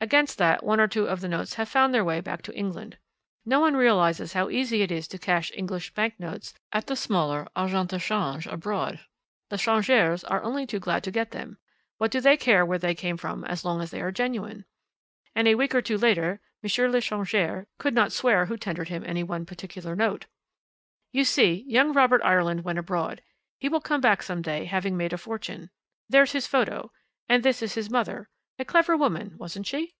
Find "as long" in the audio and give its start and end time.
13.46-13.80